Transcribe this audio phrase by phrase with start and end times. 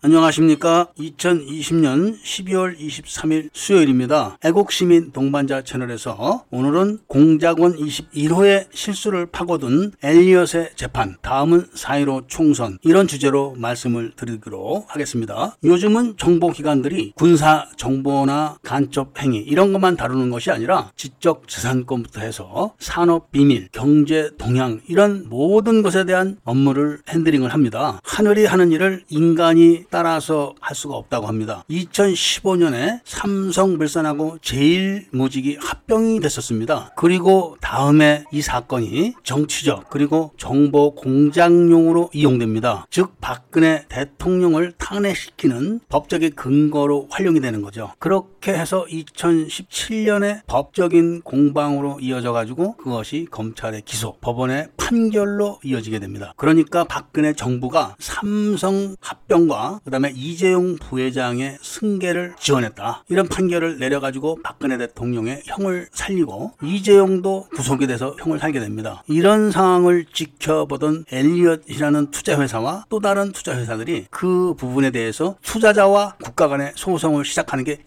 [0.00, 0.86] 안녕하십니까.
[0.96, 4.38] 2020년 12월 23일 수요일입니다.
[4.44, 13.56] 애국시민 동반자 채널에서 오늘은 공작원 21호의 실수를 파고든 엘리엇의 재판, 다음은 4.15 총선, 이런 주제로
[13.58, 15.56] 말씀을 드리도록 하겠습니다.
[15.64, 23.32] 요즘은 정보기관들이 군사 정보나 간첩 행위, 이런 것만 다루는 것이 아니라 지적 재산권부터 해서 산업
[23.32, 27.98] 비밀, 경제 동향, 이런 모든 것에 대한 업무를 handling을 합니다.
[28.04, 31.64] 하늘이 하는 일을 인간이 따라서 할 수가 없다고 합니다.
[31.70, 36.92] 2015년에 삼성물산하고 제일모직이 합병이 됐었습니다.
[36.96, 42.86] 그리고 다음에 이 사건이 정치적 그리고 정보 공작용으로 이용됩니다.
[42.90, 47.92] 즉 박근혜 대통령을 탄핵시키는 법적인 근거로 활용이 되는 거죠.
[47.98, 56.32] 그렇게 해서 2017년에 법적인 공방으로 이어져 가지고 그것이 검찰의 기소, 법원의 판결로 이어지게 됩니다.
[56.36, 63.04] 그러니까 박근혜 정부가 삼성 합병과 그다음에 이재용 부회장의 승계를 지원했다.
[63.08, 69.02] 이런 판결을 내려 가지고 박근혜 대통령의 형을 살리고 이재용도 구속이 돼서 형을 살게 됩니다.
[69.08, 77.24] 이런 상황을 지켜보던 엘리엇이라는 투자회사와 또 다른 투자회사들이 그 부분에 대해서 투자자와 국가 간의 소송을
[77.24, 77.78] 시작하는 게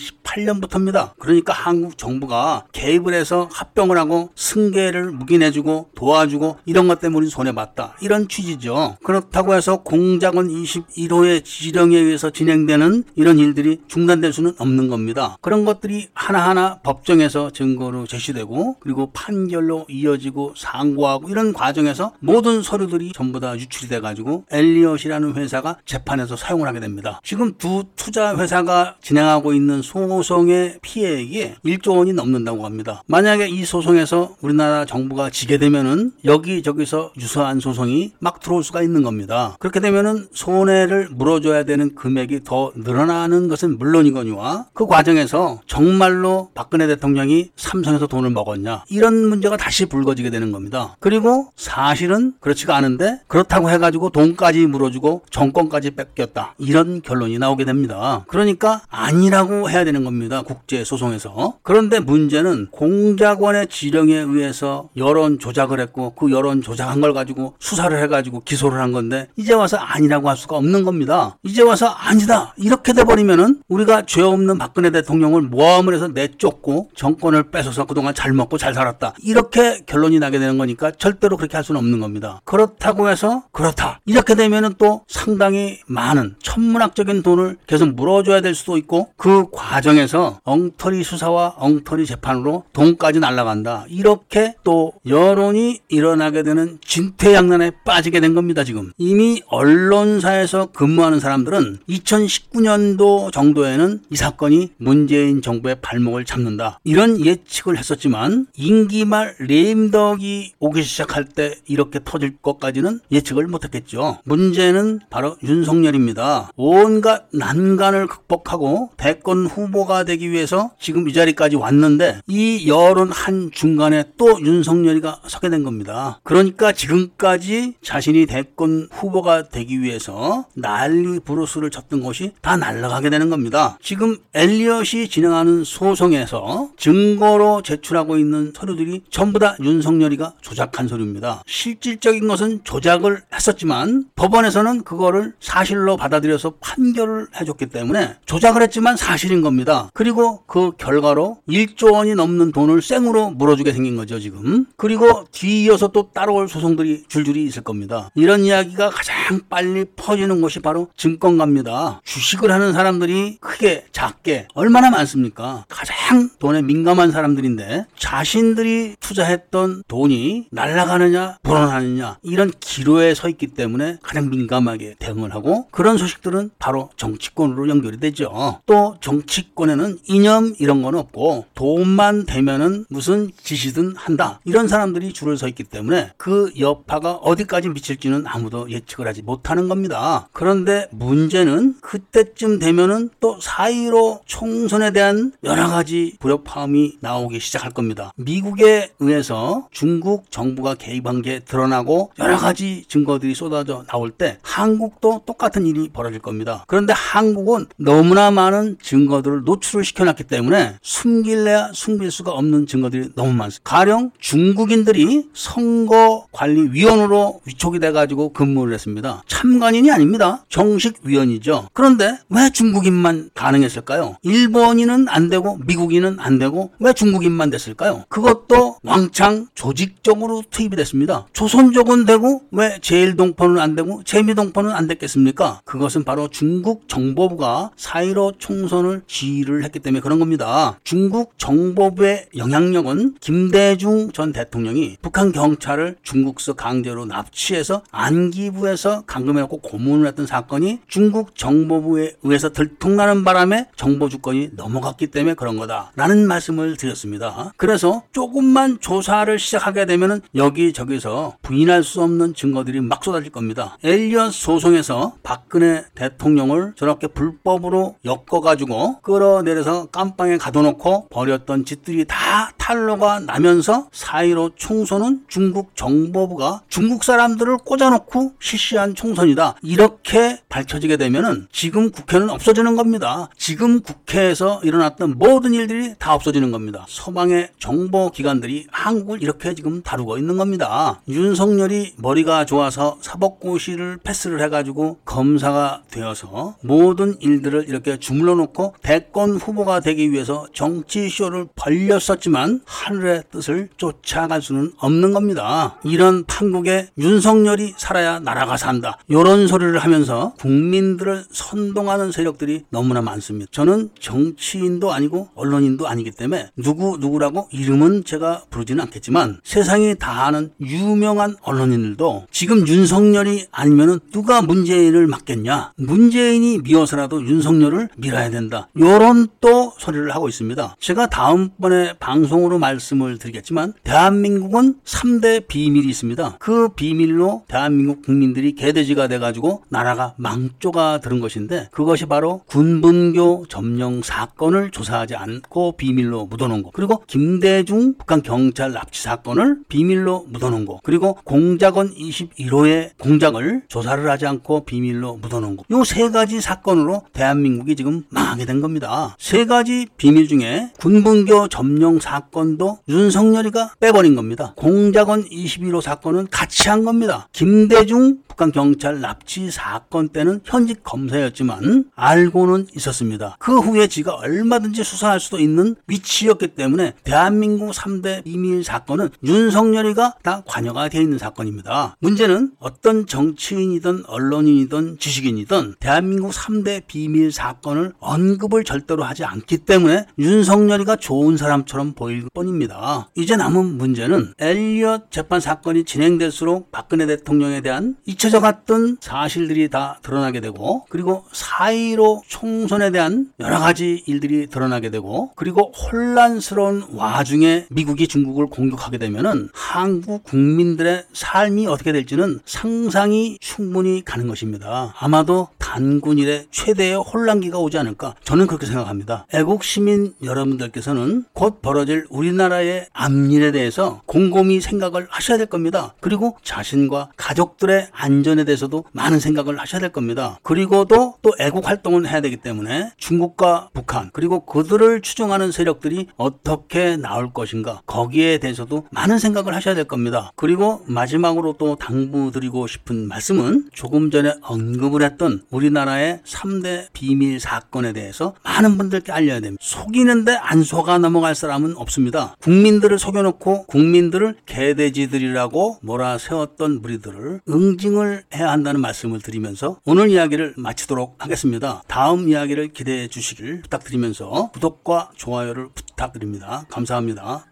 [0.00, 1.12] 2018년부터입니다.
[1.18, 7.96] 그러니까 한국 정부가 개입을 해서 합병을 하고 승계를 묵인해주고 도와주고 이런 것 때문에 손해봤다.
[8.00, 8.96] 이런 취지죠.
[9.02, 15.36] 그렇다고 해서 공작원 21호의 지령에 의해서 진행되는 이런 일들이 중단될 수는 없는 겁니다.
[15.40, 23.40] 그런 것들이 하나하나 법정에서 증거로 제시되고 그리고 판결로 이어지고 상고하고 이런 과정에서 모든 서류들이 전부
[23.40, 27.20] 다 유출이 돼가지고 엘리엇이라는 회사가 재판에서 사용을 하게 됩니다.
[27.22, 33.02] 지금 두 투자 회사가 진행하고 있는 소송의 피해액이 1조 원이 넘는다고 합니다.
[33.06, 39.56] 만약에 이 소송에서 우리나라 정부가 지게 되면은 여기저기서 유사한 소송이 막 들어올 수가 있는 겁니다.
[39.58, 47.50] 그렇게 되면은 손해를 물어줘야 되는 금액이 더 늘어나는 것은 물론이거니와 그 과정에서 정말로 박근혜 대통령이
[47.56, 50.96] 삼성에서 돈을 먹었냐 이런 문제가 다시 불거지게 되는 겁니다.
[51.00, 58.24] 그리고 사실은 그렇지가 않은데 그렇다고 해가지고 돈까지 물어주고 정권까지 뺏겼다 이런 결론이 나오게 됩니다.
[58.28, 60.42] 그러니까 아니라고 해야 되는 겁니다.
[60.42, 61.54] 국제 소송에서.
[61.62, 68.06] 그런데 문제는 공작원의 지령에 의해서 여론 조작을 했고 그 여론 조작한 걸 가지고 수사를 해
[68.06, 71.38] 가지고 기소를 한 건데 이제 와서 아니라고 할 수가 없는 겁니다.
[71.44, 77.50] 이제 와서 아니다 이렇게 돼 버리면은 우리가 죄 없는 박근혜 대통령을 모함을 해서 내쫓고 정권을
[77.50, 81.78] 뺏어서 그동안 잘 먹고 잘 살았다 이렇게 결론이 나게 되는 거니까 절대로 그렇게 할 수는
[81.78, 82.42] 없는 겁니다.
[82.44, 89.08] 그렇다고 해서 그렇다 이렇게 되면은 또 상당히 많은 천문학적인 돈을 계속 물어줘야 될 수도 있고
[89.16, 93.84] 그 과 정에서 엉터리 수사와 엉터리 재판으로 돈까지 날라간다.
[93.88, 98.92] 이렇게 또 여론이 일어나게 되는 진퇴양난에 빠지게 된 겁니다 지금.
[98.98, 106.80] 이미 언론사에서 근무하는 사람들은 2019년도 정도에는 이 사건이 문재인 정부의 발목을 잡는다.
[106.82, 114.18] 이런 예측을 했었지만 임기 말 레임덕이 오기 시작할 때 이렇게 터질 것까지는 예측을 못했겠죠.
[114.24, 116.50] 문제는 바로 윤석열입니다.
[116.56, 123.50] 온갖 난간을 극복하고 대권 후 보가 되기 위해서 지금 이 자리까지 왔는데 이 여론 한
[123.52, 126.20] 중간에 또 윤석열이가 서게 된 겁니다.
[126.22, 133.78] 그러니까 지금까지 자신이 대권 후보가 되기 위해서 난리 브루스를 쳤던 것이 다 날아가게 되는 겁니다.
[133.82, 141.42] 지금 엘리엇이 진행하는 소송에서 증거로 제출하고 있는 서류들이 전부 다 윤석열이가 조작한 서류입니다.
[141.46, 149.49] 실질적인 것은 조작을 했었지만 법원에서는 그거를 사실로 받아들여서 판결을 해줬기 때문에 조작을 했지만 사실인 겁니다.
[149.94, 154.66] 그리고 그 결과로 1조 원이 넘는 돈을 생으로 물어주게 생긴 거죠, 지금.
[154.76, 158.10] 그리고 뒤이어서 또 따라올 소송들이 줄줄이 있을 겁니다.
[158.14, 162.00] 이런 이야기가 가장 빨리 퍼지는 것이 바로 증권가입니다.
[162.04, 165.64] 주식을 하는 사람들이 크게, 작게, 얼마나 많습니까?
[165.68, 174.30] 가장 돈에 민감한 사람들인데 자신들이 투자했던 돈이 날아가느냐, 불어나느냐, 이런 기로에 서 있기 때문에 가장
[174.30, 178.60] 민감하게 대응을 하고 그런 소식들은 바로 정치권으로 연결이 되죠.
[178.66, 184.40] 또 정치 권에는 이념 이런 건 없고 돈만 되면은 무슨 짓이든 한다.
[184.44, 190.28] 이런 사람들이 줄을 서 있기 때문에 그 여파가 어디까지 미칠지는 아무도 예측을 하지 못하는 겁니다.
[190.32, 198.12] 그런데 문제는 그때쯤 되면은 또 사이로 총선에 대한 여러 가지 불협화음이 나오기 시작할 겁니다.
[198.16, 205.66] 미국에 의해서 중국 정부가 개입한 게 드러나고 여러 가지 증거들이 쏟아져 나올 때 한국도 똑같은
[205.66, 206.64] 일이 벌어질 겁니다.
[206.66, 213.32] 그런데 한국은 너무나 많은 증거들 을놓 노출을 시켜놨기 때문에 숨길래야 숨길 수가 없는 증거들이 너무
[213.32, 213.60] 많습니다.
[213.64, 219.22] 가령 중국인들이 선거관리위원으로 위촉이 돼가지고 근무를 했습니다.
[219.26, 220.44] 참관인이 아닙니다.
[220.48, 221.68] 정식 위원이죠.
[221.72, 224.16] 그런데 왜 중국인만 가능했을까요?
[224.22, 228.04] 일본인은 안 되고 미국인은 안 되고 왜 중국인만 됐을까요?
[228.08, 231.26] 그것도 왕창 조직적으로 투입이 됐습니다.
[231.32, 235.60] 조선족은 되고 왜 제일동포는 안 되고 재미동포는 안 됐겠습니까?
[235.64, 240.78] 그것은 바로 중국 정보부가 4.15 총선을 지휘를 했기 때문에 그런 겁니다.
[240.82, 250.26] 중국 정보부의 영향력은 김대중 전 대통령이 북한 경찰을 중국서 강제로 납치해서 안기부에서 감금해갖고 고문을 했던
[250.26, 257.52] 사건이 중국 정보부에 의해서 들통나는 바람에 정보 주권이 넘어갔기 때문에 그런 거다라는 말씀을 드렸습니다.
[257.58, 263.76] 그래서 조금만 조사를 시작하게 되면은 여기저기서 부인할 수 없는 증거들이 막 쏟아질 겁니다.
[263.84, 273.88] 엘리엇 소송에서 박근혜 대통령을 저렇게 불법으로 엮어가지고 끌어내려서 깜빵에 가둬놓고 버렸던 짓들이 다 탄로가 나면서
[273.90, 279.56] 4.15 총선은 중국 정보부가 중국 사람들을 꽂아놓고 실시한 총선이다.
[279.62, 283.28] 이렇게 밝혀지게 되면은 지금 국회는 없어지는 겁니다.
[283.36, 286.86] 지금 국회에서 일어났던 모든 일들이 다 없어지는 겁니다.
[286.88, 291.00] 서방의 정보 기관들이 한국을 이렇게 지금 다루고 있는 겁니다.
[291.08, 299.78] 윤석열이 머리가 좋아서 사법고시를 패스를 해가지고 검사가 되어서 모든 일들을 이렇게 주물러 놓고 대권 후보가
[299.78, 305.78] 되기 위해서 정치쇼를 벌렸었지만 하늘의 뜻을 쫓아갈 수는 없는 겁니다.
[305.84, 308.98] 이런 판국에 윤석열이 살아야 나라가 산다.
[309.06, 313.48] 이런 소리를 하면서 국민들을 선동하는 세력들이 너무나 많습니다.
[313.52, 320.50] 저는 정치인도 아니고 언론인도 아니기 때문에 누구 누구라고 이름은 제가 부르지는 않겠지만 세상이 다 아는
[320.60, 325.74] 유명한 언론인들도 지금 윤석열이 아니면은 누가 문재인을 맡겠냐?
[325.76, 328.66] 문재인이 미워서라도 윤석열을 밀어야 된다.
[328.80, 330.76] 요런 또 소리를 하고 있습니다.
[330.80, 336.36] 제가 다음번에 방송으로 말씀을 드리겠지만 대한민국은 3대 비밀이 있습니다.
[336.38, 344.70] 그 비밀로 대한민국 국민들이 개돼지가 돼가지고 나라가 망조가 들은 것인데 그것이 바로 군분교 점령 사건을
[344.70, 351.18] 조사하지 않고 비밀로 묻어놓은 거 그리고 김대중 북한 경찰 납치 사건을 비밀로 묻어놓은 거 그리고
[351.24, 358.46] 공작원 21호의 공작을 조사를 하지 않고 비밀로 묻어놓은 거요 세 가지 사건으로 대한민국이 지금 망하게
[358.46, 358.69] 된 겁니다.
[359.18, 364.54] 세 가지 비밀 중에 군분교 점령 사건도 윤석열이가 빼버린 겁니다.
[364.56, 367.28] 공작원 21호 사건은 같이 한 겁니다.
[367.32, 373.36] 김대중 북한 경찰 납치 사건 때는 현직 검사였지만 알고는 있었습니다.
[373.38, 380.42] 그 후에 지가 얼마든지 수사할 수도 있는 위치였기 때문에 대한민국 3대 비밀 사건은 윤석열이가 다
[380.46, 381.96] 관여가 되어 있는 사건입니다.
[382.00, 390.96] 문제는 어떤 정치인이든 언론인이든 지식인이든 대한민국 3대 비밀 사건을 언급을 절대로 하지 않기 때문에 윤석열이가
[390.96, 393.10] 좋은 사람처럼 보일 뿐입니다.
[393.16, 397.96] 이제 남은 문제는 엘리엇 재판 사건이 진행될수록 박근혜 대통령에 대한
[398.30, 405.32] 잊혀져 갔던 사실들이 다 드러나게 되고 그리고 4.15 총선에 대한 여러 가지 일들이 드러나게 되고
[405.34, 414.28] 그리고 혼란스러운 와중에 미국이 중국을 공격하게 되면은 한국 국민들의 삶이 어떻게 될지는 상상이 충분히 가는
[414.28, 414.94] 것입니다.
[414.98, 419.26] 아마도 단군 일의 최대의 혼란기가 오지 않을까 저는 그렇게 생각합니다.
[419.34, 425.94] 애국 시민 여러분들께서는 곧 벌어질 우리나라의 앞일에 대해서 곰곰이 생각을 하셔야 될 겁니다.
[426.00, 430.38] 그리고 자신과 가족들의 안 전에 대해서도 많은 생각을 하셔야 될 겁니다.
[430.42, 437.32] 그리고도 또 애국 활동을 해야 되기 때문에 중국과 북한 그리고 그들을 추종하는 세력들이 어떻게 나올
[437.32, 440.32] 것인가 거기에 대해서도 많은 생각을 하셔야 될 겁니다.
[440.36, 448.34] 그리고 마지막으로 또 당부드리고 싶은 말씀은 조금 전에 언급을 했던 우리나라의 3대 비밀 사건에 대해서
[448.42, 449.62] 많은 분들께 알려야 됩니다.
[449.62, 452.34] 속이는데 안 속아 넘어갈 사람은 없습니다.
[452.40, 460.54] 국민들을 속여놓고 국민들을 개돼지들이라고 몰아 세웠던 무리들을 응징 을 해야 한다는 말씀을 드리면서 오늘 이야기를
[460.56, 461.82] 마치도록 하겠습니다.
[461.86, 466.64] 다음 이야기를 기대해 주시길 부탁드리면서 구독과 좋아요를 부탁드립니다.
[466.70, 467.44] 감사합니다.